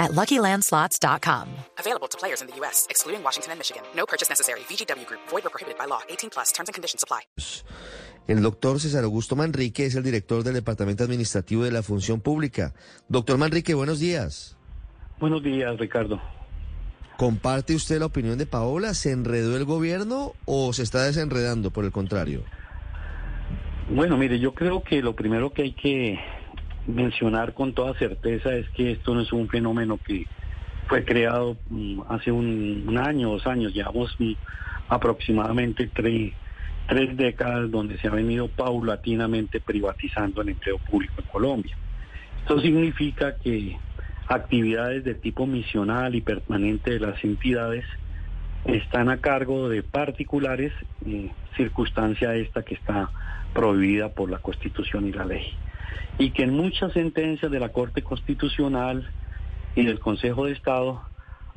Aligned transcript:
at 0.00 0.10
LuckyLandSlots.com. 0.12 1.46
Available 1.78 2.08
to 2.08 2.18
players 2.18 2.40
in 2.42 2.48
the 2.48 2.56
U.S., 2.62 2.88
excluding 2.90 3.22
Washington 3.22 3.52
and 3.52 3.60
Michigan. 3.60 3.82
No 3.94 4.06
purchase 4.06 4.28
necessary. 4.28 4.60
VGW 4.68 5.06
Group. 5.06 5.20
Void 5.28 5.46
or 5.46 5.50
prohibited 5.50 5.78
by 5.78 5.84
law. 5.86 6.00
18 6.08 6.30
plus. 6.30 6.50
Terms 6.52 6.68
and 6.68 6.74
conditions 6.74 7.04
apply. 7.04 7.20
El 8.28 8.42
doctor 8.42 8.78
César 8.78 9.02
Augusto 9.04 9.34
Manrique 9.34 9.86
es 9.86 9.94
el 9.96 10.02
director 10.02 10.44
del 10.44 10.54
Departamento 10.54 11.04
Administrativo 11.04 11.64
de 11.64 11.72
la 11.72 11.82
Función 11.82 12.20
Pública. 12.20 12.74
Doctor 13.08 13.38
Manrique, 13.38 13.74
buenos 13.74 13.98
días. 13.98 14.56
Buenos 15.18 15.42
días, 15.42 15.76
Ricardo. 15.78 16.20
¿Comparte 17.16 17.74
usted 17.74 17.98
la 17.98 18.06
opinión 18.06 18.38
de 18.38 18.46
Paola? 18.46 18.94
¿Se 18.94 19.10
enredó 19.10 19.56
el 19.56 19.64
gobierno 19.64 20.32
o 20.46 20.72
se 20.72 20.82
está 20.82 21.02
desenredando, 21.04 21.70
por 21.70 21.84
el 21.84 21.92
contrario? 21.92 22.44
Bueno, 23.90 24.16
mire, 24.16 24.38
yo 24.38 24.54
creo 24.54 24.82
que 24.82 25.02
lo 25.02 25.14
primero 25.16 25.52
que 25.52 25.62
hay 25.62 25.72
que 25.72 26.18
mencionar 26.86 27.54
con 27.54 27.72
toda 27.72 27.94
certeza 27.94 28.54
es 28.54 28.68
que 28.70 28.92
esto 28.92 29.14
no 29.14 29.20
es 29.20 29.32
un 29.32 29.48
fenómeno 29.48 29.98
que 30.04 30.26
fue 30.88 31.04
creado 31.04 31.56
mm, 31.68 32.00
hace 32.08 32.32
un, 32.32 32.98
año, 32.98 33.30
dos 33.30 33.46
años, 33.46 33.72
llevamos 33.72 34.14
mm, 34.18 34.32
aproximadamente 34.88 35.88
tres, 35.92 36.32
tres 36.88 37.16
décadas 37.16 37.70
donde 37.70 37.98
se 37.98 38.08
ha 38.08 38.10
venido 38.10 38.48
paulatinamente 38.48 39.60
privatizando 39.60 40.42
el 40.42 40.50
empleo 40.50 40.78
público 40.78 41.14
en 41.18 41.26
Colombia. 41.26 41.76
Esto 42.40 42.60
significa 42.60 43.36
que 43.36 43.76
actividades 44.26 45.04
de 45.04 45.14
tipo 45.14 45.46
misional 45.46 46.14
y 46.14 46.20
permanente 46.20 46.92
de 46.92 47.00
las 47.00 47.22
entidades 47.22 47.84
están 48.64 49.08
a 49.08 49.18
cargo 49.18 49.68
de 49.68 49.82
particulares, 49.82 50.72
eh, 51.06 51.30
circunstancia 51.56 52.34
esta 52.34 52.62
que 52.62 52.74
está 52.74 53.10
prohibida 53.54 54.10
por 54.10 54.30
la 54.30 54.38
Constitución 54.38 55.06
y 55.08 55.12
la 55.12 55.24
ley. 55.24 55.54
Y 56.18 56.30
que 56.30 56.42
en 56.42 56.54
muchas 56.54 56.92
sentencias 56.92 57.50
de 57.50 57.60
la 57.60 57.70
Corte 57.70 58.02
Constitucional 58.02 59.08
y 59.74 59.84
del 59.84 60.00
Consejo 60.00 60.46
de 60.46 60.52
Estado 60.52 61.02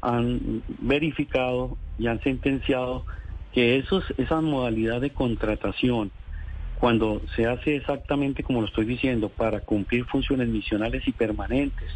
han 0.02 0.64
verificado 0.80 1.78
y 1.98 2.08
han 2.08 2.22
sentenciado 2.22 3.06
que 3.54 3.78
esos, 3.78 4.04
esa 4.18 4.42
modalidad 4.42 5.00
de 5.02 5.12
contratación, 5.12 6.12
cuando 6.80 7.22
se 7.36 7.46
hace 7.46 7.78
exactamente 7.78 8.44
como 8.44 8.62
lo 8.62 8.68
estoy 8.68 8.86
diciendo, 8.86 9.30
para 9.30 9.62
cumplir 9.62 10.06
funciones 10.06 10.50
misionales 10.50 11.08
y 11.08 11.12
permanentes, 11.12 11.90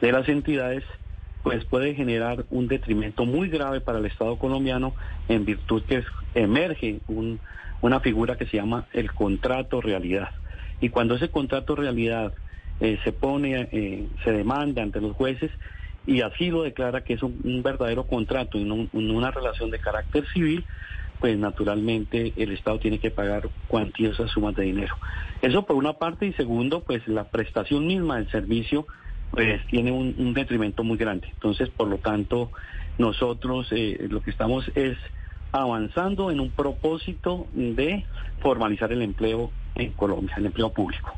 de 0.00 0.12
las 0.12 0.28
entidades, 0.28 0.84
pues 1.42 1.64
puede 1.64 1.94
generar 1.94 2.44
un 2.50 2.68
detrimento 2.68 3.24
muy 3.24 3.48
grave 3.48 3.80
para 3.80 3.98
el 3.98 4.06
Estado 4.06 4.36
colombiano 4.36 4.94
en 5.28 5.44
virtud 5.44 5.82
que 5.82 6.04
emerge 6.34 7.00
un, 7.08 7.40
una 7.80 8.00
figura 8.00 8.36
que 8.36 8.46
se 8.46 8.58
llama 8.58 8.86
el 8.92 9.12
contrato 9.12 9.80
realidad. 9.80 10.30
Y 10.80 10.88
cuando 10.88 11.14
ese 11.14 11.28
contrato 11.28 11.76
realidad 11.76 12.32
eh, 12.80 12.98
se 13.04 13.12
pone, 13.12 13.68
eh, 13.72 14.06
se 14.24 14.32
demanda 14.32 14.82
ante 14.82 15.00
los 15.00 15.14
jueces 15.14 15.50
y 16.06 16.22
así 16.22 16.50
lo 16.50 16.62
declara 16.62 17.02
que 17.02 17.14
es 17.14 17.22
un, 17.22 17.62
verdadero 17.62 18.06
contrato 18.06 18.58
y 18.58 18.64
no 18.64 18.88
una 18.92 19.30
relación 19.30 19.70
de 19.70 19.78
carácter 19.78 20.26
civil, 20.32 20.64
pues 21.20 21.36
naturalmente 21.36 22.32
el 22.36 22.52
Estado 22.52 22.78
tiene 22.78 22.98
que 22.98 23.10
pagar 23.10 23.48
cuantiosas 23.68 24.30
sumas 24.30 24.56
de 24.56 24.64
dinero. 24.64 24.96
Eso 25.42 25.66
por 25.66 25.76
una 25.76 25.94
parte 25.94 26.26
y 26.26 26.32
segundo, 26.32 26.80
pues 26.80 27.06
la 27.06 27.24
prestación 27.24 27.86
misma 27.86 28.16
del 28.16 28.30
servicio 28.30 28.86
pues 29.30 29.64
tiene 29.66 29.92
un, 29.92 30.14
un, 30.18 30.34
detrimento 30.34 30.82
muy 30.82 30.96
grande. 30.96 31.28
Entonces, 31.28 31.68
por 31.68 31.86
lo 31.86 31.98
tanto, 31.98 32.50
nosotros 32.98 33.68
eh, 33.70 34.06
lo 34.10 34.22
que 34.22 34.30
estamos 34.30 34.70
es 34.74 34.96
avanzando 35.52 36.30
en 36.30 36.40
un 36.40 36.50
propósito 36.50 37.46
de 37.52 38.04
formalizar 38.40 38.92
el 38.92 39.02
empleo 39.02 39.50
en 39.74 39.92
Colombia, 39.92 40.34
el 40.38 40.46
empleo 40.46 40.70
público. 40.72 41.12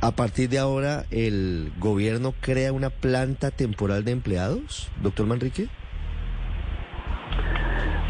A 0.00 0.12
partir 0.12 0.48
de 0.48 0.58
ahora, 0.58 1.04
¿el 1.10 1.70
gobierno 1.78 2.32
crea 2.40 2.72
una 2.72 2.90
planta 2.90 3.50
temporal 3.50 4.04
de 4.04 4.12
empleados, 4.12 4.88
doctor 5.02 5.26
Manrique? 5.26 5.68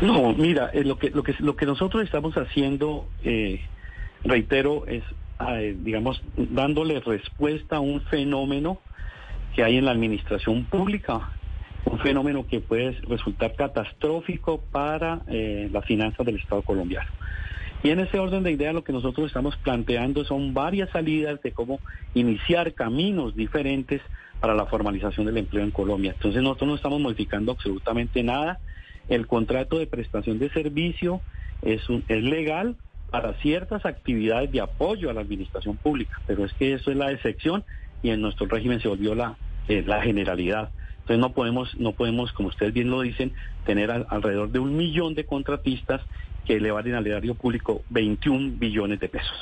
No, 0.01 0.33
mira, 0.35 0.71
eh, 0.73 0.85
lo 0.85 0.99
que 0.99 1.11
lo 1.11 1.23
que 1.23 1.35
lo 1.39 1.57
que 1.57 1.67
nosotros 1.67 2.05
estamos 2.05 2.35
haciendo, 2.35 3.09
eh, 3.25 3.63
reitero, 4.23 4.87
es 4.87 5.03
eh, 5.49 5.77
digamos 5.83 6.23
dándole 6.37 7.01
respuesta 7.01 7.77
a 7.77 7.81
un 7.81 8.03
fenómeno 8.03 8.79
que 9.55 9.65
hay 9.65 9.79
en 9.79 9.87
la 9.87 9.93
administración 9.93 10.65
pública, 10.65 11.31
un 11.87 11.99
fenómeno 12.01 12.47
que 12.47 12.61
puede 12.61 12.93
resultar 13.09 13.55
catastrófico 13.55 14.61
para 14.61 15.23
eh, 15.29 15.69
las 15.73 15.85
finanzas 15.85 16.27
del 16.27 16.37
Estado 16.37 16.63
colombiano. 16.63 17.09
Y 17.83 17.91
en 17.91 18.01
ese 18.01 18.19
orden 18.19 18.43
de 18.43 18.53
ideas 18.53 18.75
lo 18.75 18.83
que 18.83 18.93
nosotros 18.93 19.29
estamos 19.29 19.57
planteando 19.57 20.25
son 20.25 20.55
varias 20.55 20.91
salidas 20.91 21.41
de 21.43 21.53
cómo 21.53 21.81
iniciar 22.15 22.75
caminos 22.75 23.37
diferentes 23.37 24.03
para 24.41 24.55
la 24.55 24.67
formalización 24.67 25.27
del 25.27 25.39
empleo 25.39 25.63
en 25.63 25.71
Colombia. 25.71 26.13
Entonces 26.13 26.43
nosotros 26.43 26.69
no 26.69 26.75
estamos 26.75 27.01
modificando 27.01 27.53
absolutamente 27.53 28.23
nada. 28.23 28.59
El 29.09 29.27
contrato 29.27 29.79
de 29.79 29.87
prestación 29.87 30.39
de 30.39 30.51
servicio 30.51 31.21
es, 31.63 31.89
un, 31.89 32.05
es 32.09 32.23
legal 32.23 32.77
para 33.11 33.35
ciertas 33.35 33.87
actividades 33.87 34.51
de 34.51 34.61
apoyo 34.61 35.09
a 35.09 35.13
la 35.13 35.21
administración 35.21 35.77
pública, 35.77 36.21
pero 36.27 36.45
es 36.45 36.53
que 36.55 36.73
eso 36.73 36.91
es 36.91 36.97
la 36.97 37.13
excepción 37.13 37.65
y 38.03 38.11
en 38.11 38.21
nuestro 38.21 38.47
régimen 38.47 38.81
se 38.81 38.89
volvió 38.89 39.15
la, 39.15 39.37
eh, 39.69 39.85
la 39.87 40.03
generalidad. 40.03 40.71
Entonces 41.07 41.21
no 41.21 41.33
podemos, 41.35 41.73
no 41.79 41.93
podemos, 41.93 42.33
como 42.33 42.49
ustedes 42.49 42.75
bien 42.75 42.91
lo 42.91 43.01
dicen, 43.01 43.33
tener 43.65 43.93
al, 43.93 44.09
alrededor 44.11 44.51
de 44.51 44.59
un 44.59 44.77
millón 44.77 45.15
de 45.15 45.25
contratistas 45.25 46.01
que 46.45 46.55
elevar 46.57 46.85
al 46.89 47.07
erario 47.07 47.37
público 47.37 47.83
21 47.91 48.57
billones 48.59 48.99
de 48.99 49.09
pesos. 49.09 49.37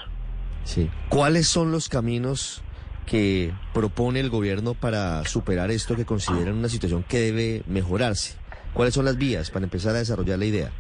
Sí. 0.64 0.90
¿Cuáles 1.08 1.48
son 1.48 1.72
los 1.72 1.88
caminos 1.88 2.62
que 3.06 3.50
propone 3.72 4.20
el 4.20 4.28
gobierno 4.28 4.74
para 4.74 5.24
superar 5.24 5.70
esto 5.70 5.96
que 5.96 6.04
consideran 6.04 6.54
una 6.54 6.68
situación 6.68 7.02
que 7.02 7.18
debe 7.18 7.62
mejorarse? 7.66 8.36
¿Cuáles 8.74 8.92
son 8.92 9.06
las 9.06 9.16
vías 9.16 9.50
para 9.50 9.64
empezar 9.64 9.94
a 9.94 10.00
desarrollar 10.00 10.38
la 10.38 10.44
idea? 10.44 10.70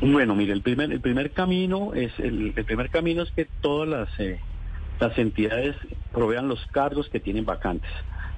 Bueno, 0.00 0.34
mire, 0.34 0.54
el 0.54 0.62
primer, 0.62 0.92
el 0.92 1.00
primer 1.02 1.32
camino 1.32 1.92
es 1.92 2.18
el, 2.18 2.54
el 2.56 2.64
primer 2.64 2.88
camino 2.88 3.22
es 3.22 3.30
que 3.32 3.46
todas 3.60 3.86
las 3.86 4.08
eh, 4.18 4.40
las 4.98 5.18
entidades 5.18 5.76
provean 6.10 6.48
los 6.48 6.64
cargos 6.68 7.10
que 7.10 7.20
tienen 7.20 7.44
vacantes. 7.44 7.90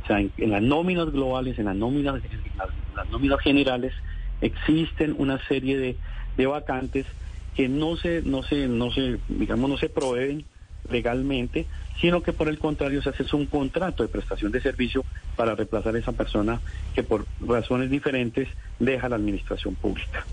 O 0.03 0.07
sea, 0.07 0.21
en, 0.21 0.33
las 0.51 0.63
nóminas 0.63 1.11
globales, 1.13 1.59
en 1.59 1.67
las 1.67 1.77
nóminas, 1.77 2.17
en 2.25 2.59
las, 2.97 3.09
nóminas 3.11 3.41
generales, 3.41 3.93
existen 4.41 5.15
una 5.19 5.39
serie 5.47 5.79
de, 5.79 5.97
de, 6.37 6.47
vacantes 6.47 7.07
que 7.55 7.69
no 7.69 7.97
se, 7.97 8.23
no 8.23 8.43
se, 8.43 8.69
no 8.69 8.91
se, 8.91 9.19
digamos, 9.29 9.69
no 9.69 9.77
se 9.77 9.89
proveen 9.89 10.45
legalmente, 10.91 11.67
sino 12.01 12.23
que 12.23 12.33
por 12.33 12.49
el 12.49 12.59
contrario 12.59 13.03
se 13.03 13.11
hace 13.11 13.25
un 13.35 13.47
contrato 13.47 14.03
de 14.03 14.09
prestación 14.09 14.53
de 14.53 14.61
servicio 14.61 15.05
para 15.37 15.55
reemplazar 15.55 15.95
a 15.95 15.99
esa 15.99 16.13
persona 16.13 16.61
que 16.95 17.03
por 17.03 17.27
razones 17.41 17.91
diferentes 17.91 18.49
deja 18.79 19.09
la 19.09 19.17
administración 19.17 19.75
pública. 19.75 20.25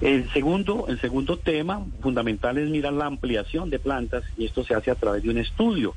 El 0.00 0.30
segundo, 0.30 0.86
el 0.88 1.00
segundo 1.00 1.38
tema 1.38 1.84
fundamental 2.00 2.56
es 2.58 2.68
mirar 2.68 2.92
la 2.92 3.06
ampliación 3.06 3.68
de 3.68 3.80
plantas 3.80 4.22
y 4.36 4.44
esto 4.44 4.62
se 4.62 4.74
hace 4.74 4.90
a 4.90 4.94
través 4.94 5.22
de 5.24 5.30
un 5.30 5.38
estudio 5.38 5.94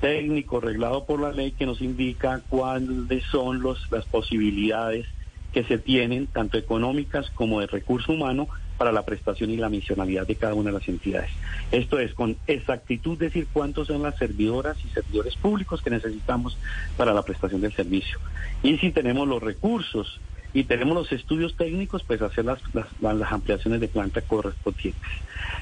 técnico 0.00 0.60
reglado 0.60 1.04
por 1.04 1.20
la 1.20 1.32
ley 1.32 1.52
que 1.52 1.66
nos 1.66 1.80
indica 1.80 2.40
cuáles 2.48 3.24
son 3.30 3.62
los, 3.62 3.90
las 3.90 4.04
posibilidades 4.04 5.06
que 5.52 5.64
se 5.64 5.78
tienen, 5.78 6.26
tanto 6.26 6.58
económicas 6.58 7.30
como 7.30 7.60
de 7.60 7.66
recurso 7.66 8.12
humano, 8.12 8.48
para 8.80 8.92
la 8.92 9.04
prestación 9.04 9.50
y 9.50 9.58
la 9.58 9.68
misionalidad 9.68 10.26
de 10.26 10.36
cada 10.36 10.54
una 10.54 10.70
de 10.70 10.78
las 10.78 10.88
entidades. 10.88 11.30
Esto 11.70 11.98
es 11.98 12.14
con 12.14 12.38
exactitud 12.46 13.18
decir 13.18 13.46
cuántos 13.52 13.88
son 13.88 14.02
las 14.02 14.16
servidoras 14.16 14.78
y 14.82 14.88
servidores 14.88 15.36
públicos 15.36 15.82
que 15.82 15.90
necesitamos 15.90 16.56
para 16.96 17.12
la 17.12 17.22
prestación 17.22 17.60
del 17.60 17.74
servicio. 17.74 18.18
Y 18.62 18.78
si 18.78 18.90
tenemos 18.90 19.28
los 19.28 19.42
recursos 19.42 20.18
y 20.54 20.64
tenemos 20.64 20.94
los 20.94 21.12
estudios 21.12 21.56
técnicos, 21.56 22.04
pues 22.04 22.22
hacer 22.22 22.46
las, 22.46 22.58
las, 22.72 22.86
las 23.02 23.30
ampliaciones 23.30 23.80
de 23.80 23.88
planta 23.88 24.22
correspondientes. 24.22 25.10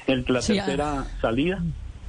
En 0.07 0.23
la 0.29 0.41
sí, 0.41 0.53
tercera 0.53 1.01
ah. 1.01 1.07
salida 1.19 1.61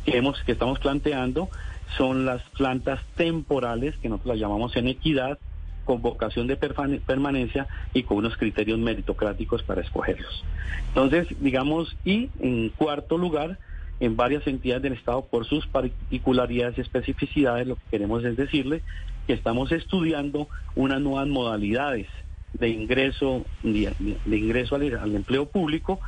que, 0.04 0.16
hemos, 0.16 0.40
que 0.44 0.52
estamos 0.52 0.78
planteando 0.78 1.50
son 1.96 2.24
las 2.24 2.42
plantas 2.56 3.00
temporales, 3.16 3.96
que 3.98 4.08
nosotros 4.08 4.34
las 4.36 4.40
llamamos 4.40 4.76
en 4.76 4.88
equidad, 4.88 5.38
con 5.84 6.02
vocación 6.02 6.46
de 6.46 6.56
permanencia 6.56 7.66
y 7.94 8.04
con 8.04 8.18
unos 8.18 8.36
criterios 8.36 8.78
meritocráticos 8.78 9.62
para 9.62 9.80
escogerlos. 9.80 10.44
Entonces, 10.88 11.26
digamos, 11.40 11.96
y 12.04 12.30
en 12.38 12.68
cuarto 12.70 13.18
lugar, 13.18 13.58
en 13.98 14.16
varias 14.16 14.46
entidades 14.46 14.82
del 14.82 14.92
Estado, 14.92 15.24
por 15.24 15.46
sus 15.46 15.66
particularidades 15.66 16.78
y 16.78 16.80
especificidades, 16.82 17.66
lo 17.66 17.76
que 17.76 17.82
queremos 17.90 18.24
es 18.24 18.36
decirle 18.36 18.82
que 19.26 19.32
estamos 19.32 19.72
estudiando 19.72 20.48
unas 20.74 21.00
nuevas 21.00 21.28
modalidades 21.28 22.06
de 22.54 22.68
ingreso, 22.68 23.44
de, 23.62 23.92
ingreso 24.26 24.76
al, 24.76 24.94
al, 24.96 25.14
empleo 25.14 25.46
público 25.46 26.00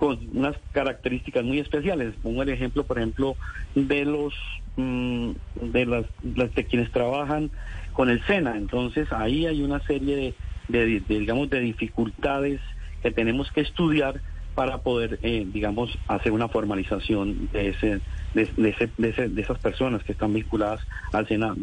con 0.00 0.18
unas 0.32 0.56
características 0.72 1.44
muy 1.44 1.58
especiales. 1.58 2.14
Pongo 2.22 2.42
el 2.42 2.48
ejemplo, 2.48 2.84
por 2.84 2.96
ejemplo, 2.96 3.36
de 3.74 4.06
los 4.06 4.32
mm, 4.76 5.32
de 5.60 5.84
las, 5.84 6.06
de 6.54 6.64
quienes 6.64 6.90
trabajan 6.90 7.50
con 7.92 8.08
el 8.08 8.24
SENA. 8.24 8.56
Entonces 8.56 9.12
ahí 9.12 9.44
hay 9.44 9.62
una 9.62 9.78
serie 9.80 10.34
de, 10.68 11.02
digamos 11.06 11.50
de 11.50 11.60
dificultades 11.60 12.62
que 13.02 13.10
tenemos 13.10 13.52
que 13.52 13.60
estudiar 13.60 14.22
para 14.54 14.78
poder, 14.78 15.18
eh, 15.22 15.46
digamos, 15.46 15.90
hacer 16.08 16.32
una 16.32 16.48
formalización 16.48 17.50
de 17.52 17.68
ese, 17.68 18.00
de, 18.32 18.90
de, 18.96 19.42
esas 19.42 19.58
personas 19.58 20.02
que 20.02 20.12
están 20.12 20.32
vinculadas 20.32 20.80
al 21.12 21.28
SENA 21.28 21.54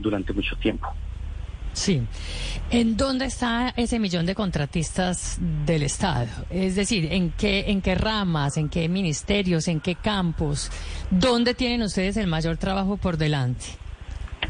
durante 0.00 0.32
mucho 0.32 0.56
tiempo. 0.56 0.88
Sí. 1.74 2.02
¿En 2.70 2.96
dónde 2.96 3.26
está 3.26 3.74
ese 3.76 3.98
millón 3.98 4.26
de 4.26 4.34
contratistas 4.34 5.38
del 5.66 5.82
Estado? 5.82 6.28
Es 6.48 6.76
decir, 6.76 7.12
¿en 7.12 7.32
qué, 7.32 7.64
en 7.68 7.82
qué 7.82 7.94
ramas, 7.94 8.56
en 8.56 8.68
qué 8.68 8.88
ministerios, 8.88 9.68
en 9.68 9.80
qué 9.80 9.96
campos? 9.96 10.70
¿Dónde 11.10 11.54
tienen 11.54 11.82
ustedes 11.82 12.16
el 12.16 12.28
mayor 12.28 12.56
trabajo 12.56 12.96
por 12.96 13.18
delante? 13.18 13.66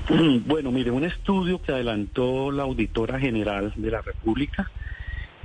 Bueno, 0.46 0.70
mire, 0.70 0.90
un 0.90 1.04
estudio 1.04 1.60
que 1.62 1.72
adelantó 1.72 2.50
la 2.52 2.64
Auditora 2.64 3.18
General 3.18 3.72
de 3.74 3.90
la 3.90 4.02
República 4.02 4.70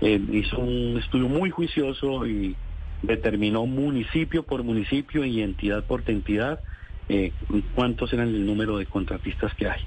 eh, 0.02 0.22
hizo 0.31 0.60
un 0.60 0.98
estudio 0.98 1.30
muy 1.30 1.50
juicioso 1.50 2.28
y 2.28 2.56
determinó 3.02 3.66
municipio 3.66 4.44
por 4.44 4.64
municipio 4.64 5.24
y 5.24 5.42
entidad 5.42 5.86
por 5.86 6.04
entidad 6.08 6.60
eh, 7.10 7.32
cuántos 7.76 8.14
eran 8.14 8.30
el 8.30 8.46
número 8.46 8.78
de 8.78 8.86
contratistas 8.86 9.54
que 9.56 9.68
hay. 9.68 9.82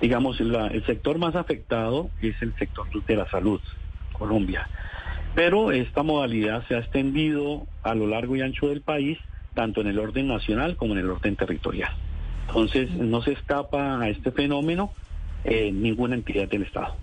Digamos, 0.00 0.40
el 0.40 0.84
sector 0.84 1.18
más 1.18 1.36
afectado 1.36 2.10
es 2.20 2.34
el 2.42 2.54
sector 2.56 2.86
de 3.06 3.16
la 3.16 3.30
salud, 3.30 3.60
Colombia. 4.12 4.68
Pero 5.34 5.70
esta 5.70 6.02
modalidad 6.02 6.66
se 6.66 6.74
ha 6.74 6.78
extendido 6.78 7.66
a 7.82 7.94
lo 7.94 8.06
largo 8.06 8.34
y 8.34 8.40
ancho 8.40 8.68
del 8.68 8.82
país, 8.82 9.18
tanto 9.54 9.80
en 9.80 9.86
el 9.86 9.98
orden 9.98 10.26
nacional 10.26 10.76
como 10.76 10.94
en 10.94 11.00
el 11.00 11.10
orden 11.10 11.36
territorial. 11.36 11.92
Entonces, 12.48 12.90
no 12.90 13.22
se 13.22 13.32
escapa 13.32 14.00
a 14.00 14.08
este 14.08 14.32
fenómeno 14.32 14.92
ninguna 15.44 16.16
entidad 16.16 16.48
del 16.48 16.62
Estado. 16.62 16.96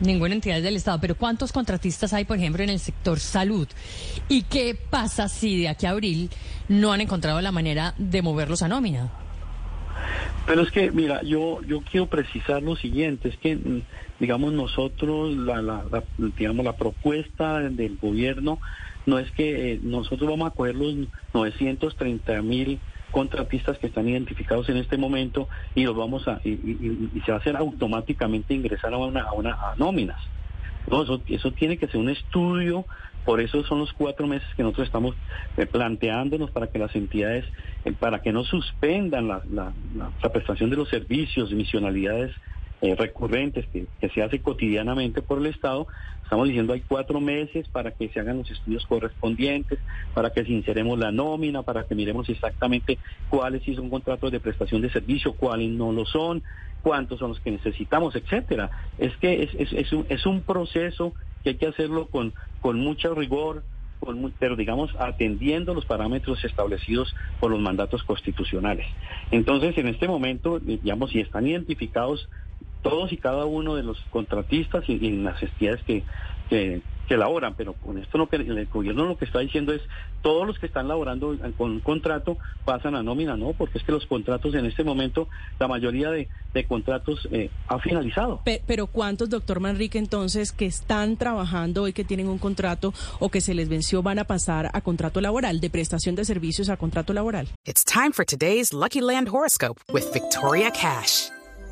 Ninguna 0.00 0.34
entidad 0.34 0.62
del 0.62 0.76
Estado, 0.76 1.00
pero 1.00 1.16
¿cuántos 1.16 1.52
contratistas 1.52 2.12
hay, 2.12 2.24
por 2.24 2.36
ejemplo, 2.36 2.62
en 2.62 2.70
el 2.70 2.78
sector 2.78 3.18
salud? 3.18 3.66
¿Y 4.28 4.42
qué 4.42 4.76
pasa 4.76 5.28
si 5.28 5.60
de 5.60 5.68
aquí 5.68 5.86
a 5.86 5.90
abril 5.90 6.30
no 6.68 6.92
han 6.92 7.00
encontrado 7.00 7.40
la 7.40 7.50
manera 7.50 7.94
de 7.98 8.22
moverlos 8.22 8.62
a 8.62 8.68
nómina? 8.68 9.10
Pero 10.46 10.62
es 10.62 10.70
que, 10.70 10.90
mira, 10.90 11.22
yo 11.22 11.60
yo 11.62 11.80
quiero 11.82 12.06
precisar 12.06 12.62
lo 12.62 12.76
siguiente, 12.76 13.28
es 13.28 13.36
que, 13.36 13.56
mm, 13.56 13.82
digamos, 14.20 14.52
nosotros, 14.52 15.36
la, 15.36 15.60
la, 15.60 15.84
digamos, 16.38 16.64
la 16.64 16.76
propuesta 16.76 17.60
del 17.60 17.98
gobierno 17.98 18.60
no 19.04 19.18
es 19.18 19.30
que 19.32 19.72
eh, 19.72 19.80
nosotros 19.82 20.30
vamos 20.30 20.50
a 20.50 20.54
coger 20.54 20.76
los 20.76 20.94
930 21.34 22.42
mil 22.42 22.78
contratistas 23.10 23.78
que 23.78 23.88
están 23.88 24.08
identificados 24.08 24.68
en 24.68 24.76
este 24.76 24.96
momento 24.96 25.48
y 25.74 25.84
los 25.84 25.96
vamos 25.96 26.26
a 26.28 26.40
y, 26.44 27.20
se 27.24 27.32
va 27.32 27.38
a 27.38 27.40
hacer 27.40 27.56
automáticamente 27.56 28.54
ingresar 28.54 28.92
a 28.94 28.98
una 28.98 29.22
a, 29.22 29.32
una, 29.32 29.52
a 29.52 29.74
nóminas. 29.76 30.18
No, 30.90 31.02
eso, 31.02 31.52
tiene 31.52 31.76
que 31.76 31.86
ser 31.86 31.98
un 32.00 32.08
estudio, 32.08 32.86
por 33.24 33.40
eso 33.40 33.62
son 33.64 33.80
los 33.80 33.92
cuatro 33.92 34.26
meses 34.26 34.48
que 34.56 34.62
nosotros 34.62 34.86
estamos 34.86 35.14
eh, 35.56 35.66
planteándonos 35.66 36.50
para 36.50 36.68
que 36.68 36.78
las 36.78 36.94
entidades, 36.96 37.44
eh, 37.84 37.92
para 37.92 38.20
que 38.20 38.32
no 38.32 38.44
suspendan 38.44 39.28
la, 39.28 39.42
la, 39.50 39.72
la, 39.94 40.32
prestación 40.32 40.70
de 40.70 40.76
los 40.76 40.88
servicios, 40.88 41.52
misionalidades 41.52 42.32
eh, 42.80 42.94
recurrentes 42.94 43.66
que, 43.66 43.86
se 44.08 44.22
hace 44.22 44.40
cotidianamente 44.40 45.22
por 45.22 45.38
el 45.38 45.46
Estado. 45.46 45.86
Estamos 46.22 46.46
diciendo 46.46 46.74
hay 46.74 46.82
cuatro 46.82 47.20
meses 47.20 47.66
para 47.68 47.90
que 47.90 48.08
se 48.08 48.20
hagan 48.20 48.38
los 48.38 48.50
estudios 48.50 48.86
correspondientes, 48.86 49.78
para 50.14 50.30
que 50.30 50.44
sinceremos 50.44 50.98
la 50.98 51.10
nómina, 51.10 51.62
para 51.62 51.84
que 51.84 51.94
miremos 51.94 52.28
exactamente 52.28 52.98
cuáles 53.30 53.62
sí 53.62 53.74
son 53.74 53.90
contratos 53.90 54.30
de 54.30 54.38
prestación 54.38 54.82
de 54.82 54.90
servicio, 54.90 55.32
cuáles 55.32 55.70
no 55.70 55.90
lo 55.90 56.04
son, 56.04 56.42
cuántos 56.82 57.18
son 57.18 57.30
los 57.30 57.40
que 57.40 57.50
necesitamos, 57.50 58.14
etcétera. 58.14 58.70
Es 58.98 59.16
que 59.16 59.42
es, 59.42 59.54
es, 59.54 59.72
es, 59.72 59.92
un, 59.92 60.06
es 60.08 60.26
un 60.26 60.42
proceso 60.42 61.14
que 61.42 61.50
hay 61.50 61.56
que 61.56 61.66
hacerlo 61.66 62.06
con, 62.06 62.34
con 62.60 62.78
mucho 62.78 63.14
rigor, 63.14 63.64
pero 64.38 64.56
digamos 64.56 64.94
atendiendo 64.98 65.74
los 65.74 65.84
parámetros 65.84 66.44
establecidos 66.44 67.14
por 67.40 67.50
los 67.50 67.60
mandatos 67.60 68.02
constitucionales. 68.04 68.86
Entonces, 69.30 69.76
en 69.78 69.88
este 69.88 70.06
momento, 70.06 70.60
digamos, 70.60 71.10
si 71.10 71.20
están 71.20 71.46
identificados 71.46 72.28
todos 72.82 73.12
y 73.12 73.16
cada 73.16 73.44
uno 73.44 73.74
de 73.74 73.82
los 73.82 73.98
contratistas 74.10 74.84
y, 74.88 75.06
en 75.06 75.24
las 75.24 75.42
entidades 75.42 75.82
que, 75.84 76.04
que, 76.48 76.80
que 77.08 77.16
laboran, 77.16 77.54
pero 77.56 77.72
con 77.72 77.98
esto 77.98 78.18
lo 78.18 78.28
que 78.28 78.36
el 78.36 78.66
gobierno 78.66 79.06
lo 79.06 79.16
que 79.16 79.24
está 79.24 79.40
diciendo 79.40 79.72
es 79.72 79.80
todos 80.22 80.46
los 80.46 80.58
que 80.58 80.66
están 80.66 80.88
laborando 80.88 81.36
con 81.56 81.70
un 81.70 81.80
contrato 81.80 82.36
pasan 82.64 82.94
a 82.94 83.02
nómina, 83.02 83.36
no, 83.36 83.52
porque 83.52 83.78
es 83.78 83.84
que 83.84 83.92
los 83.92 84.06
contratos 84.06 84.54
en 84.54 84.66
este 84.66 84.84
momento, 84.84 85.28
la 85.58 85.68
mayoría 85.68 86.10
de, 86.10 86.28
de 86.52 86.64
contratos 86.66 87.26
eh, 87.30 87.50
ha 87.68 87.78
finalizado. 87.78 88.42
Pero, 88.66 88.86
¿cuántos, 88.86 89.30
doctor 89.30 89.60
Manrique, 89.60 89.98
entonces, 89.98 90.52
que 90.52 90.66
están 90.66 91.16
trabajando 91.16 91.84
hoy 91.84 91.92
que 91.92 92.04
tienen 92.04 92.28
un 92.28 92.38
contrato 92.38 92.92
o 93.20 93.30
que 93.30 93.40
se 93.40 93.54
les 93.54 93.68
venció 93.68 94.02
van 94.02 94.18
a 94.18 94.24
pasar 94.24 94.70
a 94.72 94.80
contrato 94.80 95.20
laboral, 95.20 95.60
de 95.60 95.70
prestación 95.70 96.14
de 96.14 96.24
servicios 96.24 96.68
a 96.68 96.76
contrato 96.76 97.12
laboral? 97.12 97.48
It's 97.64 97.84
time 97.84 98.12
for 98.12 98.24
today's 98.24 98.72
Lucky 98.72 99.00
Land 99.00 99.28
Horoscope 99.28 99.80
with 99.92 100.12
Victoria 100.12 100.70
Cash. 100.70 101.30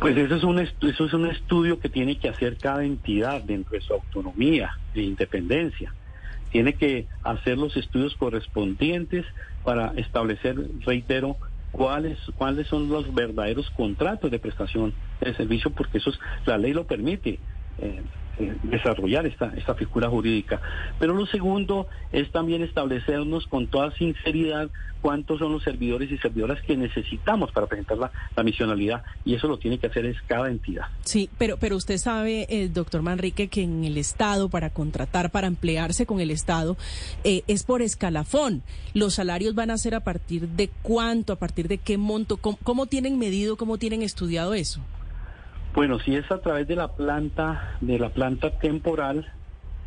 Pues 0.00 0.16
eso 0.16 0.34
es, 0.36 0.44
un 0.44 0.58
eso 0.58 1.04
es 1.06 1.12
un 1.12 1.26
estudio 1.26 1.80
que 1.80 1.88
tiene 1.88 2.18
que 2.18 2.28
hacer 2.28 2.58
cada 2.58 2.84
entidad 2.84 3.42
dentro 3.42 3.72
de 3.72 3.80
su 3.80 3.94
autonomía 3.94 4.72
e 4.94 5.02
independencia. 5.02 5.94
Tiene 6.50 6.74
que 6.74 7.06
hacer 7.22 7.58
los 7.58 7.76
estudios 7.76 8.14
correspondientes 8.16 9.24
para 9.64 9.92
establecer, 9.96 10.56
reitero, 10.84 11.36
cuáles 11.72 12.18
cuáles 12.36 12.68
son 12.68 12.88
los 12.88 13.12
verdaderos 13.12 13.68
contratos 13.70 14.30
de 14.30 14.38
prestación 14.38 14.94
de 15.20 15.34
servicio, 15.34 15.70
porque 15.70 15.98
eso 15.98 16.10
es, 16.10 16.18
la 16.46 16.58
ley 16.58 16.72
lo 16.72 16.86
permite. 16.86 17.40
Eh, 17.78 18.02
desarrollar 18.62 19.26
esta, 19.26 19.52
esta 19.56 19.74
figura 19.74 20.08
jurídica. 20.08 20.60
Pero 20.98 21.14
lo 21.14 21.26
segundo 21.26 21.88
es 22.12 22.30
también 22.30 22.62
establecernos 22.62 23.46
con 23.46 23.66
toda 23.66 23.90
sinceridad 23.92 24.70
cuántos 25.04 25.38
son 25.38 25.52
los 25.52 25.62
servidores 25.62 26.10
y 26.10 26.16
servidoras 26.16 26.62
que 26.62 26.78
necesitamos 26.78 27.52
para 27.52 27.66
presentar 27.66 27.98
la, 27.98 28.10
la 28.34 28.42
misionalidad 28.42 29.02
y 29.26 29.34
eso 29.34 29.48
lo 29.48 29.58
tiene 29.58 29.78
que 29.78 29.86
hacer 29.86 30.06
es 30.06 30.16
cada 30.26 30.48
entidad. 30.48 30.86
Sí, 31.02 31.28
pero, 31.36 31.58
pero 31.58 31.76
usted 31.76 31.98
sabe, 31.98 32.46
eh, 32.48 32.70
doctor 32.70 33.02
Manrique, 33.02 33.48
que 33.48 33.62
en 33.64 33.84
el 33.84 33.98
Estado, 33.98 34.48
para 34.48 34.70
contratar, 34.70 35.30
para 35.30 35.46
emplearse 35.46 36.06
con 36.06 36.20
el 36.20 36.30
Estado, 36.30 36.78
eh, 37.22 37.42
es 37.48 37.64
por 37.64 37.82
escalafón. 37.82 38.62
Los 38.94 39.12
salarios 39.12 39.54
van 39.54 39.70
a 39.70 39.76
ser 39.76 39.94
a 39.94 40.00
partir 40.00 40.48
de 40.48 40.70
cuánto, 40.80 41.34
a 41.34 41.36
partir 41.36 41.68
de 41.68 41.76
qué 41.76 41.98
monto, 41.98 42.38
cómo 42.38 42.86
tienen 42.86 43.18
medido, 43.18 43.58
cómo 43.58 43.76
tienen 43.76 44.00
estudiado 44.00 44.54
eso. 44.54 44.80
Bueno, 45.74 45.98
si 45.98 46.14
es 46.14 46.30
a 46.30 46.40
través 46.40 46.68
de 46.68 46.76
la 46.76 46.88
planta, 46.88 47.76
de 47.80 47.98
la 47.98 48.10
planta 48.10 48.58
temporal, 48.58 49.28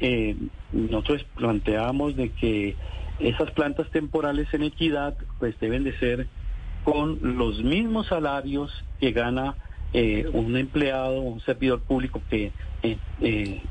eh, 0.01 0.35
nosotros 0.73 1.25
planteamos 1.37 2.17
de 2.17 2.29
que 2.31 2.75
esas 3.19 3.51
plantas 3.51 3.89
temporales 3.89 4.53
en 4.53 4.63
equidad, 4.63 5.15
pues 5.39 5.57
deben 5.61 5.85
de 5.85 5.97
ser 5.97 6.27
con 6.83 7.37
los 7.37 7.63
mismos 7.63 8.07
salarios 8.07 8.83
que 8.99 9.13
gana 9.13 9.55
eh, 9.93 10.29
un 10.33 10.57
empleado, 10.57 11.21
un 11.21 11.39
servidor 11.39 11.79
público 11.79 12.21
que 12.29 12.51
eh, 12.83 13.61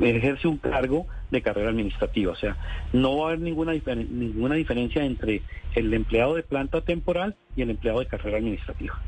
ejerce 0.00 0.48
un 0.48 0.58
cargo 0.58 1.06
de 1.30 1.40
carrera 1.40 1.70
administrativa. 1.70 2.32
O 2.32 2.36
sea, 2.36 2.56
no 2.92 3.16
va 3.16 3.26
a 3.26 3.28
haber 3.28 3.42
ninguna, 3.42 3.74
ninguna 3.74 4.56
diferencia 4.56 5.04
entre 5.04 5.42
el 5.76 5.94
empleado 5.94 6.34
de 6.34 6.42
planta 6.42 6.80
temporal 6.80 7.36
y 7.54 7.62
el 7.62 7.70
empleado 7.70 8.00
de 8.00 8.06
carrera 8.06 8.38
administrativa. 8.38 9.00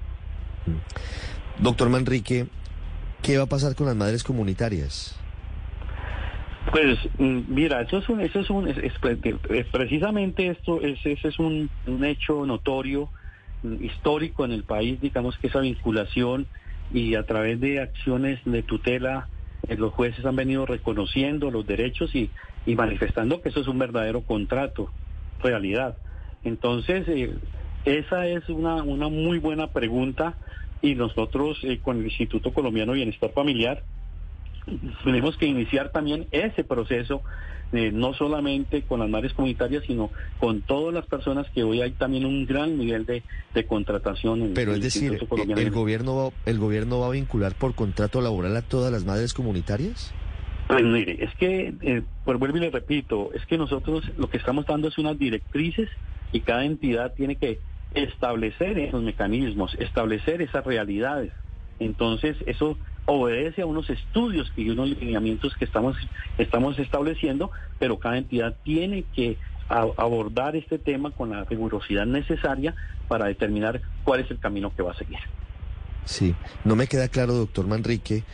Doctor 1.59 1.89
Manrique, 1.89 2.47
¿qué 3.23 3.37
va 3.37 3.45
a 3.45 3.49
pasar 3.49 3.75
con 3.75 3.87
las 3.87 3.97
madres 3.97 4.25
comunitarias? 4.25 5.17
Pues 6.71 6.99
mm, 7.19 7.41
mira, 7.49 7.83
eso 7.83 7.99
es 7.99 8.09
un, 8.09 8.21
eso 8.21 8.41
es 8.41 8.51
un, 8.51 8.73
pues, 9.01 9.67
precisamente 9.67 10.49
esto, 10.49 10.81
ese 10.81 11.19
es 11.23 11.39
un, 11.39 11.69
hecho 12.05 12.47
notorio, 12.47 13.11
mm, 13.63 13.85
histórico 13.85 14.45
en 14.45 14.53
el 14.53 14.65
país, 14.65 15.01
digamos 15.01 15.37
que 15.39 15.49
esa 15.49 15.61
vinculación 15.61 16.47
y 16.93 17.15
a 17.15 17.25
través 17.25 17.61
de 17.61 17.81
acciones 17.81 18.41
de 18.45 18.63
tutela, 18.63 19.29
eh, 19.69 19.77
los 19.77 19.93
jueces 19.93 20.25
han 20.25 20.37
venido 20.37 20.67
reconociendo 20.67 21.51
los 21.51 21.67
derechos 21.67 22.15
y, 22.15 22.31
y 22.65 22.75
manifestando 22.75 23.41
que 23.43 23.49
eso 23.49 23.61
es 23.61 23.69
un 23.69 23.79
verdadero 23.79 24.23
contrato, 24.23 24.91
realidad. 25.43 25.97
Entonces, 26.45 27.07
eh, 27.09 27.35
esa 27.85 28.27
es 28.27 28.49
una, 28.49 28.83
una 28.83 29.09
muy 29.09 29.39
buena 29.39 29.69
pregunta 29.69 30.37
y 30.83 30.95
nosotros 30.95 31.59
eh, 31.63 31.79
con 31.81 31.99
el 31.99 32.05
Instituto 32.05 32.53
Colombiano 32.53 32.93
de 32.93 32.97
Bienestar 32.99 33.31
Familiar 33.33 33.83
tenemos 35.05 35.37
que 35.37 35.47
iniciar 35.47 35.91
también 35.91 36.29
ese 36.31 36.63
proceso, 36.65 37.23
eh, 37.73 37.91
no 37.93 38.15
solamente 38.15 38.83
con 38.83 39.01
las 39.01 39.09
madres 39.09 39.33
comunitarias, 39.33 39.83
sino 39.87 40.11
con 40.39 40.61
todas 40.63 40.95
las 40.95 41.07
personas 41.07 41.49
que 41.51 41.65
hoy 41.65 41.81
hay 41.81 41.93
también 41.93 42.27
un 42.27 42.47
gran 42.47 42.79
nivel 42.79 43.05
de, 43.07 43.23
de 43.55 43.67
contratación. 43.67 44.43
En 44.43 44.55
Pero 44.55 44.73
el 44.73 44.79
es 44.79 44.85
decir, 44.85 45.05
Instituto 45.05 45.29
Colombiano 45.29 45.63
¿el 45.63 45.71
gobierno, 45.71 46.17
va- 46.17 46.31
¿el 46.47 46.59
gobierno 46.59 47.01
va 47.01 47.07
a 47.09 47.11
vincular 47.11 47.55
por 47.55 47.75
contrato 47.75 48.21
laboral 48.21 48.57
a 48.57 48.63
todas 48.63 48.93
las 48.93 49.05
madres 49.05 49.35
comunitarias? 49.35 50.13
Pues 50.69 50.85
mire, 50.85 51.25
es 51.25 51.35
que, 51.35 51.75
eh, 51.83 52.03
pues 52.25 52.39
vuelvo 52.39 52.57
y 52.57 52.61
le 52.61 52.71
repito, 52.71 53.31
es 53.35 53.45
que 53.47 53.59
nosotros 53.59 54.05
lo 54.17 54.31
que 54.31 54.37
estamos 54.37 54.65
dando 54.65 54.89
es 54.89 54.97
unas 54.99 55.19
directrices 55.19 55.89
y 56.31 56.41
cada 56.41 56.65
entidad 56.65 57.13
tiene 57.15 57.37
que 57.37 57.59
establecer 57.95 58.79
esos 58.79 59.03
mecanismos, 59.03 59.75
establecer 59.79 60.43
esas 60.43 60.65
realidades. 60.65 61.33
Entonces, 61.79 62.37
eso 62.47 62.79
obedece 63.07 63.63
a 63.63 63.67
unos 63.67 63.91
estudios 63.91 64.53
y 64.57 64.71
unos 64.71 64.91
lineamientos 64.91 65.55
que 65.57 65.65
estamos, 65.65 65.97
estamos 66.39 66.79
estableciendo, 66.79 67.51
pero 67.79 67.99
cada 67.99 68.19
entidad 68.19 68.57
tiene 68.63 69.05
que 69.15 69.39
a- 69.69 69.89
abordar 69.97 70.55
este 70.57 70.79
tema 70.79 71.11
con 71.11 71.31
la 71.31 71.45
rigurosidad 71.45 72.07
necesaria 72.07 72.75
para 73.09 73.27
determinar 73.27 73.83
cuál 74.05 74.21
es 74.21 74.31
el 74.31 74.39
camino 74.39 74.73
que 74.75 74.83
va 74.83 74.93
a 74.93 74.97
seguir. 74.97 75.19
Sí, 76.05 76.35
no 76.65 76.77
me 76.77 76.87
queda 76.87 77.09
claro, 77.09 77.35
doctor 77.35 77.67
Manrique. 77.67 78.25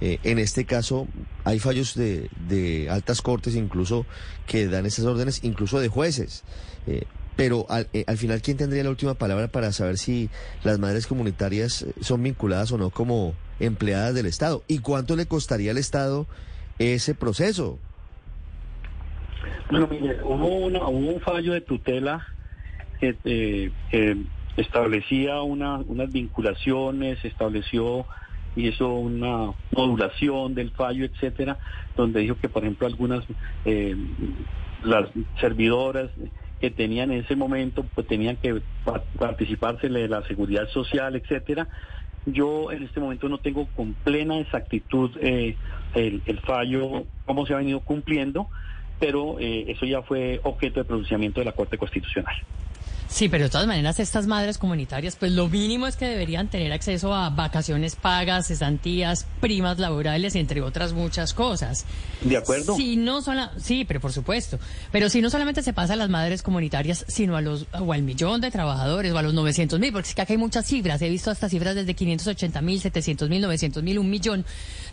eh, 0.00 0.18
en 0.24 0.38
este 0.38 0.64
caso, 0.66 1.06
hay 1.44 1.58
fallos 1.60 1.94
de, 1.94 2.28
de 2.48 2.90
altas 2.90 3.22
cortes, 3.22 3.54
incluso 3.54 4.06
que 4.46 4.66
dan 4.66 4.86
esas 4.86 5.04
órdenes, 5.06 5.42
incluso 5.44 5.80
de 5.80 5.88
jueces. 5.88 6.44
Eh, 6.86 7.02
pero 7.36 7.66
al, 7.68 7.88
eh, 7.92 8.04
al 8.06 8.16
final, 8.16 8.42
¿quién 8.42 8.56
tendría 8.56 8.84
la 8.84 8.90
última 8.90 9.14
palabra 9.14 9.48
para 9.48 9.72
saber 9.72 9.98
si 9.98 10.30
las 10.62 10.78
madres 10.78 11.06
comunitarias 11.06 11.82
eh, 11.82 11.92
son 12.00 12.22
vinculadas 12.22 12.70
o 12.72 12.78
no 12.78 12.90
como 12.90 13.34
empleadas 13.60 14.14
del 14.14 14.26
Estado? 14.26 14.62
¿Y 14.68 14.78
cuánto 14.78 15.16
le 15.16 15.26
costaría 15.26 15.70
al 15.72 15.78
Estado 15.78 16.26
ese 16.78 17.14
proceso? 17.14 17.78
Bueno, 19.70 19.88
mire, 19.90 20.18
hubo, 20.22 20.46
una- 20.46 20.86
hubo 20.86 21.12
un 21.14 21.20
fallo 21.20 21.52
de 21.54 21.60
tutela 21.60 22.24
que, 23.00 23.16
eh, 23.24 24.16
establecía 24.56 25.40
una, 25.42 25.78
unas 25.78 26.12
vinculaciones, 26.12 27.24
estableció 27.24 28.06
y 28.54 28.68
hizo 28.68 28.88
una 28.94 29.52
modulación 29.72 30.54
del 30.54 30.70
fallo, 30.70 31.04
etcétera, 31.04 31.58
donde 31.96 32.20
dijo 32.20 32.36
que, 32.38 32.48
por 32.48 32.62
ejemplo, 32.62 32.86
algunas 32.86 33.24
eh, 33.64 33.96
las 34.84 35.08
servidoras 35.40 36.10
que 36.64 36.70
tenían 36.70 37.12
en 37.12 37.20
ese 37.20 37.36
momento, 37.36 37.84
pues 37.94 38.06
tenían 38.06 38.38
que 38.38 38.62
pa- 38.84 39.04
participarse 39.18 39.90
de 39.90 40.08
la 40.08 40.22
seguridad 40.22 40.66
social, 40.70 41.14
etcétera. 41.14 41.68
Yo 42.24 42.72
en 42.72 42.84
este 42.84 43.00
momento 43.00 43.28
no 43.28 43.36
tengo 43.36 43.66
con 43.66 43.92
plena 43.92 44.38
exactitud 44.38 45.10
eh, 45.20 45.56
el, 45.94 46.22
el 46.24 46.38
fallo, 46.40 47.04
cómo 47.26 47.44
se 47.44 47.52
ha 47.52 47.58
venido 47.58 47.80
cumpliendo, 47.80 48.48
pero 48.98 49.36
eh, 49.40 49.66
eso 49.68 49.84
ya 49.84 50.00
fue 50.00 50.40
objeto 50.44 50.80
de 50.80 50.84
pronunciamiento 50.86 51.40
de 51.40 51.44
la 51.44 51.52
Corte 51.52 51.76
Constitucional. 51.76 52.34
Sí, 53.14 53.28
pero 53.28 53.44
de 53.44 53.50
todas 53.50 53.68
maneras 53.68 54.00
estas 54.00 54.26
madres 54.26 54.58
comunitarias, 54.58 55.14
pues 55.14 55.30
lo 55.30 55.48
mínimo 55.48 55.86
es 55.86 55.94
que 55.94 56.04
deberían 56.04 56.48
tener 56.48 56.72
acceso 56.72 57.14
a 57.14 57.30
vacaciones 57.30 57.94
pagas, 57.94 58.48
cesantías, 58.48 59.24
primas 59.40 59.78
laborales, 59.78 60.34
entre 60.34 60.60
otras 60.62 60.92
muchas 60.92 61.32
cosas. 61.32 61.84
¿De 62.22 62.36
acuerdo? 62.36 62.74
Si 62.74 62.96
no 62.96 63.22
sola, 63.22 63.52
sí, 63.56 63.84
pero 63.84 64.00
por 64.00 64.12
supuesto. 64.12 64.58
Pero 64.90 65.08
si 65.08 65.20
no 65.20 65.30
solamente 65.30 65.62
se 65.62 65.72
pasa 65.72 65.92
a 65.92 65.96
las 65.96 66.10
madres 66.10 66.42
comunitarias, 66.42 67.04
sino 67.06 67.36
a 67.36 67.40
los 67.40 67.66
o 67.78 67.92
al 67.92 68.02
millón 68.02 68.40
de 68.40 68.50
trabajadores 68.50 69.12
o 69.12 69.18
a 69.18 69.22
los 69.22 69.32
900 69.32 69.78
mil, 69.78 69.92
porque 69.92 70.08
es 70.08 70.14
que 70.16 70.22
acá 70.22 70.32
hay 70.32 70.38
muchas 70.38 70.66
cifras. 70.66 71.00
He 71.00 71.08
visto 71.08 71.30
hasta 71.30 71.48
cifras 71.48 71.76
desde 71.76 71.94
580 71.94 72.60
mil, 72.62 72.80
700 72.80 73.28
mil, 73.28 73.42
900 73.42 73.80
mil, 73.84 74.00
un 74.00 74.10
millón 74.10 74.44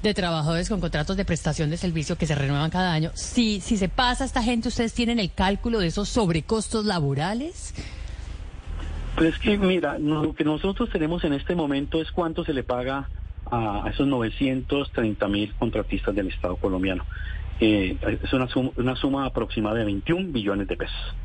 de 0.03 0.13
trabajadores 0.13 0.69
con 0.69 0.79
contratos 0.79 1.17
de 1.17 1.25
prestación 1.25 1.71
de 1.71 1.77
servicio 1.77 2.19
que 2.19 2.27
se 2.27 2.35
renuevan 2.35 2.69
cada 2.69 2.93
año. 2.93 3.11
Si, 3.15 3.61
si 3.61 3.77
se 3.77 3.89
pasa 3.89 4.25
a 4.25 4.27
esta 4.27 4.43
gente, 4.43 4.67
¿ustedes 4.67 4.93
tienen 4.93 5.17
el 5.17 5.33
cálculo 5.33 5.79
de 5.79 5.87
esos 5.87 6.07
sobrecostos 6.07 6.85
laborales? 6.85 7.73
Es 9.21 9.37
que, 9.37 9.57
mira, 9.57 9.99
lo 9.99 10.33
que 10.33 10.43
nosotros 10.43 10.89
tenemos 10.89 11.23
en 11.23 11.33
este 11.33 11.53
momento 11.53 12.01
es 12.01 12.11
cuánto 12.11 12.43
se 12.43 12.53
le 12.53 12.63
paga 12.63 13.07
a, 13.49 13.87
esos 13.89 14.07
930 14.07 15.27
mil 15.27 15.53
contratistas 15.55 16.15
del 16.15 16.27
Estado 16.29 16.55
colombiano. 16.55 17.05
Eh, 17.59 17.97
es 18.23 18.33
una 18.33 18.95
suma 18.95 19.25
aproximada 19.25 19.75
de 19.75 19.85
21 19.85 20.31
billones 20.31 20.67
de 20.67 20.75
pesos. 20.75 21.15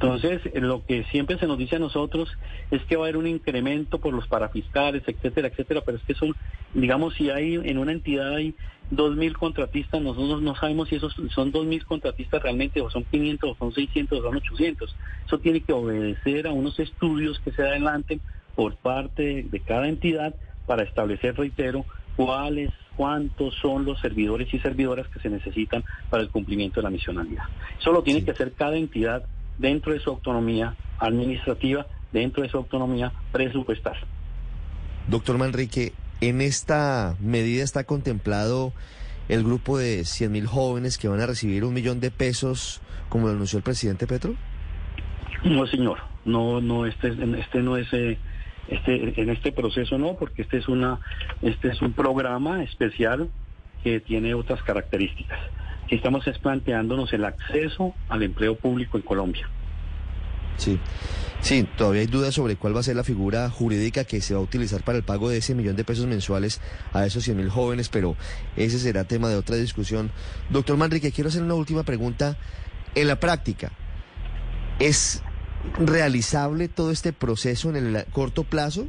Entonces, 0.00 0.42
lo 0.54 0.84
que 0.84 1.04
siempre 1.04 1.38
se 1.38 1.46
nos 1.46 1.56
dice 1.56 1.76
a 1.76 1.78
nosotros 1.78 2.28
es 2.70 2.82
que 2.84 2.96
va 2.96 3.04
a 3.04 3.06
haber 3.06 3.16
un 3.16 3.26
incremento 3.26 3.98
por 3.98 4.12
los 4.12 4.26
parafiscales, 4.26 5.02
etcétera, 5.06 5.48
etcétera, 5.48 5.82
pero 5.84 5.98
es 5.98 6.04
que 6.04 6.14
son, 6.14 6.34
digamos, 6.74 7.14
si 7.14 7.30
hay 7.30 7.54
en 7.54 7.78
una 7.78 7.92
entidad 7.92 8.34
hay 8.34 8.54
2.000 8.90 9.32
contratistas, 9.32 10.02
nosotros 10.02 10.42
no 10.42 10.54
sabemos 10.56 10.88
si 10.88 10.96
esos 10.96 11.14
son 11.30 11.52
2.000 11.52 11.84
contratistas 11.84 12.42
realmente, 12.42 12.80
o 12.80 12.90
son 12.90 13.04
500, 13.04 13.50
o 13.50 13.54
son 13.54 13.72
600, 13.72 14.18
o 14.18 14.22
son 14.22 14.36
800. 14.36 14.96
Eso 15.26 15.38
tiene 15.38 15.60
que 15.60 15.72
obedecer 15.72 16.46
a 16.46 16.52
unos 16.52 16.78
estudios 16.78 17.38
que 17.40 17.52
se 17.52 17.62
adelanten 17.62 18.20
por 18.54 18.76
parte 18.76 19.22
de, 19.22 19.42
de 19.44 19.60
cada 19.60 19.88
entidad 19.88 20.34
para 20.66 20.82
establecer, 20.82 21.36
reitero, 21.36 21.86
cuáles, 22.16 22.70
cuántos 22.96 23.54
son 23.60 23.84
los 23.84 24.00
servidores 24.00 24.52
y 24.52 24.58
servidoras 24.58 25.08
que 25.08 25.20
se 25.20 25.30
necesitan 25.30 25.84
para 26.10 26.22
el 26.22 26.30
cumplimiento 26.30 26.80
de 26.80 26.84
la 26.84 26.90
misionalidad. 26.90 27.44
Eso 27.78 27.92
lo 27.92 28.02
tiene 28.02 28.24
que 28.24 28.32
hacer 28.32 28.52
cada 28.52 28.76
entidad 28.76 29.24
dentro 29.58 29.92
de 29.92 30.00
su 30.00 30.10
autonomía 30.10 30.74
administrativa, 30.98 31.86
dentro 32.12 32.42
de 32.42 32.48
su 32.48 32.56
autonomía 32.56 33.12
presupuestal. 33.32 33.96
Doctor 35.08 35.38
Manrique, 35.38 35.92
¿en 36.20 36.40
esta 36.40 37.16
medida 37.20 37.62
está 37.62 37.84
contemplado 37.84 38.72
el 39.28 39.42
grupo 39.42 39.78
de 39.78 40.04
100 40.04 40.32
mil 40.32 40.46
jóvenes 40.46 40.98
que 40.98 41.08
van 41.08 41.20
a 41.20 41.26
recibir 41.26 41.64
un 41.64 41.74
millón 41.74 42.00
de 42.00 42.10
pesos, 42.10 42.80
como 43.08 43.26
lo 43.26 43.32
anunció 43.32 43.58
el 43.58 43.62
presidente 43.62 44.06
Petro? 44.06 44.34
No, 45.44 45.66
señor, 45.66 45.98
no, 46.24 46.60
no, 46.60 46.86
este, 46.86 47.14
este 47.38 47.60
no 47.60 47.76
es, 47.76 47.92
eh, 47.92 48.18
este, 48.68 49.20
en 49.20 49.30
este 49.30 49.52
proceso 49.52 49.98
no, 49.98 50.14
porque 50.14 50.42
este 50.42 50.58
es 50.58 50.68
una, 50.68 51.00
este 51.42 51.68
es 51.68 51.82
un 51.82 51.92
programa 51.92 52.62
especial 52.62 53.28
que 53.82 54.00
tiene 54.00 54.34
otras 54.34 54.62
características. 54.62 55.38
Estamos 55.94 56.26
es 56.26 56.38
planteándonos 56.40 57.12
el 57.12 57.24
acceso 57.24 57.94
al 58.08 58.24
empleo 58.24 58.56
público 58.56 58.96
en 58.96 59.04
Colombia. 59.04 59.48
Sí, 60.56 60.80
sí, 61.40 61.68
todavía 61.76 62.00
hay 62.00 62.08
dudas 62.08 62.34
sobre 62.34 62.56
cuál 62.56 62.74
va 62.74 62.80
a 62.80 62.82
ser 62.82 62.96
la 62.96 63.04
figura 63.04 63.48
jurídica 63.48 64.04
que 64.04 64.20
se 64.20 64.34
va 64.34 64.40
a 64.40 64.42
utilizar 64.42 64.82
para 64.82 64.98
el 64.98 65.04
pago 65.04 65.28
de 65.28 65.36
ese 65.36 65.54
millón 65.54 65.76
de 65.76 65.84
pesos 65.84 66.06
mensuales 66.06 66.60
a 66.92 67.06
esos 67.06 67.22
100 67.22 67.36
mil 67.36 67.48
jóvenes, 67.48 67.90
pero 67.90 68.16
ese 68.56 68.80
será 68.80 69.04
tema 69.04 69.28
de 69.28 69.36
otra 69.36 69.54
discusión. 69.54 70.10
Doctor 70.50 70.76
Manrique, 70.76 71.12
quiero 71.12 71.28
hacer 71.28 71.42
una 71.42 71.54
última 71.54 71.84
pregunta. 71.84 72.36
En 72.96 73.06
la 73.06 73.20
práctica, 73.20 73.70
¿es 74.80 75.22
realizable 75.78 76.66
todo 76.66 76.90
este 76.90 77.12
proceso 77.12 77.70
en 77.70 77.76
el 77.76 78.04
corto 78.06 78.42
plazo? 78.42 78.88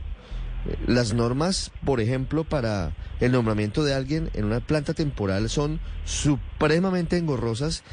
Las 0.88 1.14
normas, 1.14 1.72
por 1.86 2.02
ejemplo, 2.02 2.44
para 2.44 2.94
el 3.20 3.32
nombramiento 3.32 3.84
de 3.84 3.94
alguien 3.94 4.30
en 4.34 4.46
una 4.46 4.60
planta 4.60 4.94
temporal 4.94 5.50
son 5.50 5.80
supremamente 6.06 7.18
engorrosas 7.18 7.84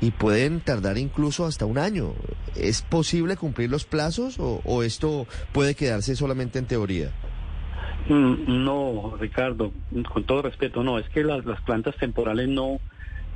y 0.00 0.10
pueden 0.10 0.60
tardar 0.60 0.98
incluso 0.98 1.46
hasta 1.46 1.64
un 1.64 1.78
año. 1.78 2.14
¿Es 2.56 2.82
posible 2.82 3.36
cumplir 3.36 3.70
los 3.70 3.84
plazos 3.84 4.36
o, 4.38 4.82
esto 4.82 5.26
puede 5.52 5.74
quedarse 5.74 6.16
solamente 6.16 6.58
en 6.58 6.66
teoría? 6.66 7.12
Mm, 8.08 8.64
No, 8.64 9.16
Ricardo, 9.18 9.72
con 10.12 10.24
todo 10.24 10.42
respeto, 10.42 10.82
no, 10.82 10.98
es 10.98 11.08
que 11.08 11.22
las, 11.22 11.44
las 11.44 11.60
plantas 11.60 11.96
temporales 11.96 12.48
no, 12.48 12.80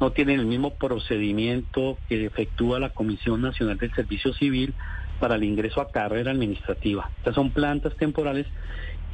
no 0.01 0.11
tienen 0.11 0.41
el 0.41 0.47
mismo 0.47 0.75
procedimiento 0.75 1.99
que 2.09 2.27
efectúa 2.27 2.81
la 2.81 2.91
Comisión 2.91 3.41
Nacional 3.41 3.79
del 3.79 3.95
Servicio 3.95 4.35
Civil 4.35 4.75
para 5.21 5.37
el 5.37 5.45
ingreso 5.45 5.81
a 5.81 5.91
carrera 5.91 6.31
administrativa. 6.31 7.11
Estas 7.19 7.35
son 7.35 7.51
plantas 7.51 7.95
temporales 7.97 8.47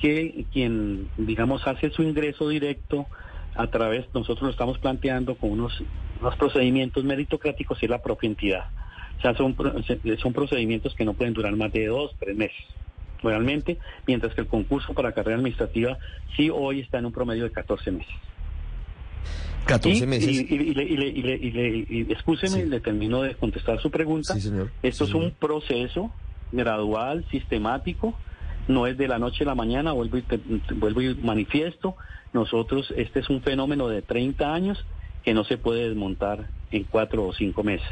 que 0.00 0.46
quien, 0.52 1.08
digamos, 1.16 1.66
hace 1.66 1.90
su 1.90 2.02
ingreso 2.02 2.48
directo 2.48 3.06
a 3.54 3.66
través, 3.68 4.06
nosotros 4.14 4.42
lo 4.42 4.50
estamos 4.50 4.78
planteando 4.78 5.36
con 5.36 5.50
unos, 5.50 5.82
unos 6.20 6.36
procedimientos 6.36 7.04
meritocráticos 7.04 7.82
y 7.82 7.88
la 7.88 8.02
propia 8.02 8.28
entidad. 8.28 8.64
O 9.18 9.20
sea, 9.20 9.34
son, 9.34 9.54
son 10.18 10.32
procedimientos 10.32 10.94
que 10.94 11.04
no 11.04 11.14
pueden 11.14 11.34
durar 11.34 11.54
más 11.54 11.72
de 11.72 11.86
dos, 11.86 12.14
tres 12.18 12.36
meses 12.36 12.64
realmente, 13.22 13.78
mientras 14.06 14.34
que 14.34 14.40
el 14.40 14.48
concurso 14.48 14.94
para 14.94 15.12
carrera 15.12 15.36
administrativa 15.36 15.98
sí 16.36 16.50
hoy 16.50 16.80
está 16.80 16.98
en 16.98 17.06
un 17.06 17.12
promedio 17.12 17.44
de 17.44 17.52
14 17.52 17.92
meses. 17.92 18.12
14 19.66 20.04
Y- 20.04 20.06
meses. 20.06 20.28
Y, 20.28 20.56
le- 20.56 20.64
y 20.84 20.96
le- 20.96 21.08
y 21.08 21.22
le- 21.22 21.36
y 21.36 21.50
le- 21.52 21.86
y 21.88 22.00
excúseme, 22.12 22.62
Sí. 22.62 22.68
le 22.68 22.80
termino 22.80 23.22
de 23.22 23.34
contestar 23.34 23.80
su 23.80 23.90
pregunta. 23.90 24.34
Sí, 24.34 24.40
señor. 24.40 24.70
Esto 24.82 25.04
Sí, 25.04 25.10
es 25.10 25.14
un 25.14 25.22
señor. 25.22 25.36
proceso 25.38 26.12
gradual, 26.50 27.24
sistemático, 27.30 28.14
no 28.68 28.86
es 28.86 28.96
de 28.98 29.08
la 29.08 29.18
noche 29.18 29.44
a 29.44 29.46
la 29.48 29.54
mañana, 29.54 29.92
vuelvo 29.92 30.18
y, 30.18 30.22
te- 30.22 30.40
vuelvo 30.74 31.00
y 31.02 31.14
manifiesto. 31.14 31.96
Nosotros, 32.32 32.92
este 32.96 33.20
es 33.20 33.28
un 33.30 33.42
fenómeno 33.42 33.88
de 33.88 34.02
30 34.02 34.52
años 34.54 34.84
que 35.24 35.34
no 35.34 35.44
se 35.44 35.58
puede 35.58 35.88
desmontar 35.88 36.48
en 36.70 36.84
cuatro 36.84 37.24
o 37.26 37.32
cinco 37.32 37.62
meses. 37.62 37.86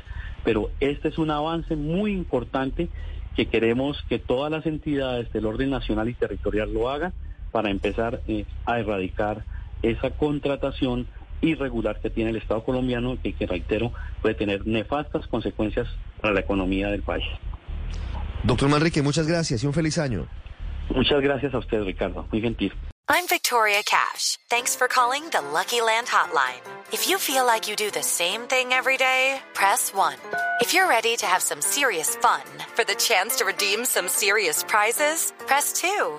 Pero 0.45 0.71
este 0.81 1.09
es 1.09 1.19
un 1.19 1.31
avance 1.31 1.77
muy 1.77 2.13
importante 2.13 2.89
que 3.37 3.47
queremos 3.47 4.03
que 4.09 4.19
todas 4.19 4.51
las 4.51 4.67
entidades 4.67 5.31
del 5.33 5.47
orden 5.47 5.71
nacional 5.71 6.09
y 6.09 6.15
territorial 6.15 6.73
lo 6.73 6.89
hagan 6.91 7.13
para 7.53 7.71
empezar 7.71 8.23
eh, 8.27 8.45
a 8.67 8.81
erradicar 8.81 9.45
esa 9.83 10.11
contratación 10.11 11.07
irregular 11.43 12.01
que 12.01 12.11
tiene 12.11 12.31
el 12.31 12.37
Estado 12.37 12.63
colombiano 12.65 13.17
y 13.23 13.33
que, 13.33 13.47
reitero, 13.47 13.93
puede 14.23 14.35
tener 14.35 14.67
nefastas 14.67 15.27
consecuencias 15.27 15.89
para 16.21 16.35
la 16.35 16.41
economía 16.41 16.89
del 16.89 17.03
país. 17.03 17.25
Doctor 18.45 18.69
Manrique, 18.69 19.03
muchas 19.03 19.27
gracias 19.27 19.63
y 19.63 19.67
un 19.67 19.73
feliz 19.73 19.99
año. 19.99 20.27
Muchas 20.95 21.21
gracias 21.21 21.55
a 21.55 21.59
usted, 21.59 21.83
Ricardo. 21.85 22.27
Muy 22.33 22.41
gentil. 22.41 22.73
I'm 23.13 23.27
Victoria 23.27 23.83
Cash. 23.85 24.39
Thanks 24.49 24.77
for 24.77 24.87
calling 24.87 25.25
the 25.31 25.41
Lucky 25.41 25.81
Land 25.81 26.07
Hotline. 26.07 26.63
If 26.93 27.09
you 27.09 27.19
feel 27.19 27.45
like 27.45 27.69
you 27.69 27.75
do 27.75 27.91
the 27.91 28.05
same 28.05 28.43
thing 28.43 28.73
every 28.73 28.97
day, 28.97 29.41
press 29.53 29.93
1. 29.93 30.15
If 30.61 30.73
you're 30.73 30.89
ready 30.89 31.17
to 31.17 31.27
have 31.27 31.43
some 31.43 31.61
serious 31.61 32.15
fun 32.17 32.43
for 32.77 32.85
the 32.85 32.95
chance 32.95 33.35
to 33.39 33.45
redeem 33.45 33.85
some 33.85 34.07
serious 34.07 34.63
prizes, 34.63 35.33
press 35.47 35.73
2. 35.73 36.19